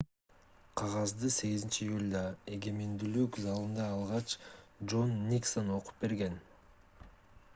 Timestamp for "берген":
6.07-6.41